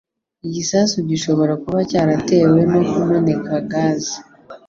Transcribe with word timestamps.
Igisasu 0.47 0.97
gishobora 1.09 1.53
kuba 1.63 1.79
cyaratewe 1.91 2.59
no 2.71 2.81
kumeneka 2.91 3.53
gaze. 3.71 4.15